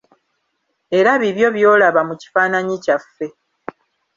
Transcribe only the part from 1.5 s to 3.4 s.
by'olaba mu kifaananyi kyaffe.